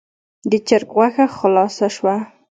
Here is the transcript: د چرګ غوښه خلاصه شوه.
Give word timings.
د 0.49 0.51
چرګ 0.67 0.89
غوښه 0.95 1.25
خلاصه 1.37 1.87
شوه. 1.95 2.15